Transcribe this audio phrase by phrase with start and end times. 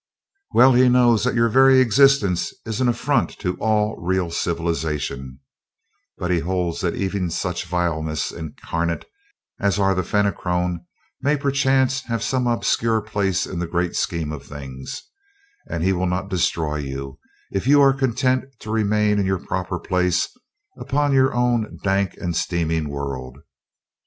[0.55, 5.39] Well he knows that your very existence is an affront to all real civilization,
[6.17, 9.05] but he holds that even such vileness incarnate,
[9.59, 10.83] as are the Fenachrone,
[11.21, 15.03] may perchance have some obscure place in the Great Scheme of Things,
[15.69, 17.19] and he will not destroy you
[17.51, 20.29] if you are content to remain in your proper place,
[20.79, 23.37] upon your own dank and steaming world.